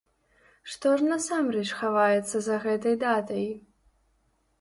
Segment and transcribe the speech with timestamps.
[0.75, 3.45] Што ж насамрэч хаваецца за гэтай датай?